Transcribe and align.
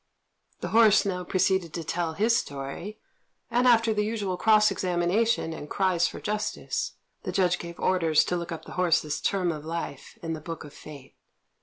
The 0.61 0.69
horse 0.69 1.05
now 1.05 1.23
proceeded 1.23 1.75
to 1.75 1.83
tell 1.83 2.13
his 2.13 2.35
story; 2.35 2.99
and 3.51 3.67
after 3.67 3.93
the 3.93 4.03
usual 4.03 4.35
cross 4.35 4.71
examination 4.71 5.53
and 5.53 5.69
cries 5.69 6.07
for 6.07 6.19
justice, 6.19 6.93
the 7.21 7.31
judge 7.31 7.59
gave 7.59 7.79
orders 7.79 8.23
to 8.23 8.35
look 8.35 8.51
up 8.51 8.65
the 8.65 8.71
horse's 8.81 9.21
term 9.21 9.51
of 9.51 9.63
life 9.63 10.17
in 10.23 10.33
the 10.33 10.41
Book 10.41 10.63
of 10.63 10.73
Fate. 10.73 11.17